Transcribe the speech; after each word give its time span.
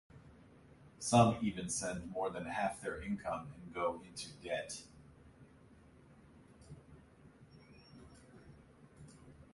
Some 0.97 1.37
even 1.43 1.69
send 1.69 2.09
more 2.09 2.31
than 2.31 2.47
half 2.47 2.81
their 2.81 3.03
income 3.03 3.51
and 3.55 3.71
go 3.71 4.01
into 4.03 4.29
debt. 4.43 4.81